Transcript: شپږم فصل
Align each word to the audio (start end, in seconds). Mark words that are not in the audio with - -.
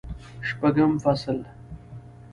شپږم 0.47 0.91
فصل 1.03 1.37